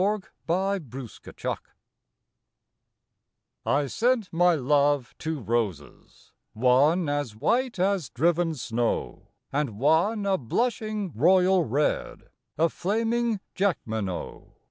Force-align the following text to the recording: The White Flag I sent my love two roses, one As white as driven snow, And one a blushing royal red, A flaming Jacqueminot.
The 0.01 0.29
White 0.47 0.81
Flag 0.87 1.59
I 3.67 3.85
sent 3.85 4.33
my 4.33 4.55
love 4.55 5.13
two 5.19 5.39
roses, 5.39 6.31
one 6.53 7.07
As 7.07 7.35
white 7.35 7.77
as 7.77 8.09
driven 8.09 8.55
snow, 8.55 9.27
And 9.53 9.77
one 9.77 10.25
a 10.25 10.39
blushing 10.39 11.11
royal 11.13 11.63
red, 11.65 12.29
A 12.57 12.67
flaming 12.69 13.41
Jacqueminot. 13.53 14.47